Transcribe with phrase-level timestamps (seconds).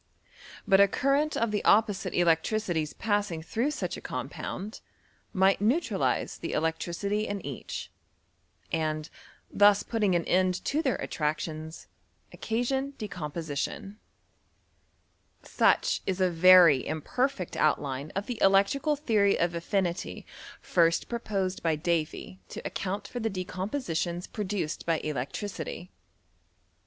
[0.67, 4.81] But a current of the opposite electricities passing through such a com pound,
[5.31, 7.91] might neutralize the electricity in each,
[8.71, 9.11] and
[9.51, 11.85] thus putting an end to their attractions,
[12.33, 13.99] occasion de« composition.
[15.43, 19.53] 'inSTOUT OF c I Such is a very imperfect outline of the electrical theory of
[19.53, 20.25] affinity
[20.61, 25.91] first proposed by Davy to account for the decompositions produced by electricity.